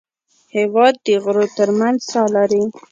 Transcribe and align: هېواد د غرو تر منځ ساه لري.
هېواد 0.55 0.95
د 1.05 1.07
غرو 1.23 1.45
تر 1.57 1.69
منځ 1.79 1.97
ساه 2.11 2.27
لري. 2.35 2.63